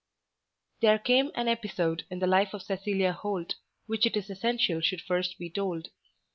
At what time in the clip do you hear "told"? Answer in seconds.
5.47-5.89